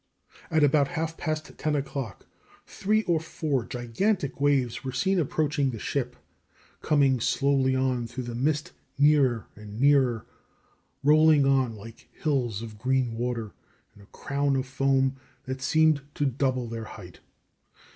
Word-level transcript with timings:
At 0.49 0.63
about 0.63 0.87
half 0.87 1.15
past 1.15 1.55
ten 1.59 1.75
o'clock 1.75 2.25
three 2.65 3.03
or 3.03 3.19
four 3.19 3.63
gigantic 3.63 4.41
waves 4.41 4.83
were 4.83 4.91
seen 4.93 5.19
approaching 5.19 5.69
the 5.69 5.77
ship, 5.77 6.15
coming 6.81 7.19
slowly 7.19 7.75
on 7.75 8.07
through 8.07 8.23
the 8.23 8.33
mist 8.33 8.71
nearer 8.97 9.45
and 9.55 9.79
nearer, 9.79 10.25
rolling 11.03 11.45
on 11.45 11.75
like 11.75 12.09
hills 12.13 12.63
of 12.63 12.79
green 12.79 13.13
water, 13.15 13.51
with 13.93 14.05
a 14.05 14.11
crown 14.11 14.55
of 14.55 14.65
foam 14.65 15.17
that 15.45 15.61
seemed 15.61 16.01
to 16.15 16.25
double 16.25 16.65
their 16.67 16.85
height. 16.85 17.19